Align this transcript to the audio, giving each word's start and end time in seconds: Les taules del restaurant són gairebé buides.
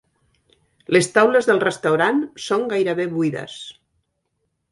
Les 0.95 1.09
taules 1.17 1.49
del 1.49 1.61
restaurant 1.65 2.23
són 2.47 2.65
gairebé 2.73 3.07
buides. 3.13 3.59